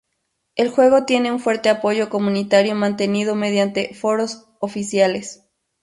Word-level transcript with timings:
El 0.55 0.69
juego 0.71 1.05
tiene 1.05 1.31
un 1.31 1.39
fuerte 1.39 1.69
apoyo 1.69 2.09
comunitario, 2.09 2.73
mantenido 2.73 3.35
mediante 3.35 3.93
foros 3.93 4.47
oficiales. 4.59 5.45